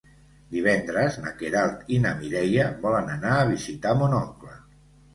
Divendres 0.53 1.17
na 1.25 1.33
Queralt 1.43 1.85
i 1.97 2.01
na 2.07 2.15
Mireia 2.23 2.67
volen 2.89 3.15
anar 3.19 3.39
a 3.39 3.47
visitar 3.55 3.97
mon 4.05 4.21
oncle. 4.27 4.61